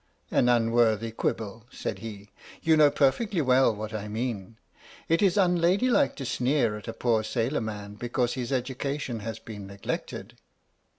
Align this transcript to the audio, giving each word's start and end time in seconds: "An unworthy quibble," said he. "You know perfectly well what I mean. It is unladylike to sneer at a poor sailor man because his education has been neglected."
"An 0.31 0.49
unworthy 0.49 1.11
quibble," 1.11 1.67
said 1.71 1.99
he. 1.99 2.31
"You 2.63 2.75
know 2.75 2.89
perfectly 2.89 3.39
well 3.39 3.71
what 3.75 3.93
I 3.93 4.07
mean. 4.07 4.57
It 5.07 5.21
is 5.21 5.37
unladylike 5.37 6.15
to 6.15 6.25
sneer 6.25 6.75
at 6.75 6.87
a 6.87 6.93
poor 6.93 7.23
sailor 7.23 7.61
man 7.61 7.93
because 7.99 8.33
his 8.33 8.51
education 8.51 9.19
has 9.19 9.37
been 9.37 9.67
neglected." 9.67 10.39